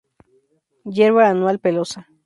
Hierba 0.93 1.27
anual, 1.29 1.59
pelosa. 1.59 2.07